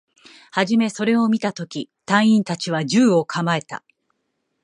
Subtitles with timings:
[0.49, 3.83] はじめそれを見たとき、隊員達は銃を構えた